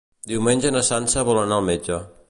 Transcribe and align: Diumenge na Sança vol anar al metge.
Diumenge 0.29 0.71
na 0.77 0.81
Sança 0.89 1.27
vol 1.29 1.41
anar 1.43 1.61
al 1.61 1.69
metge. 1.73 2.03